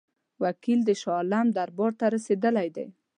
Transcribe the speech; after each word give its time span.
وکیل 0.43 0.79
د 0.85 0.89
شاه 1.01 1.17
عالم 1.19 1.47
دربار 1.57 1.91
ته 1.99 2.05
رسېدلی 2.15 2.67
دی. 2.75 2.87